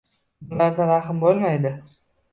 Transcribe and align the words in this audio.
Bularda 0.53 0.87
rahm 0.93 1.23
bo‘lmaydi 1.27 1.77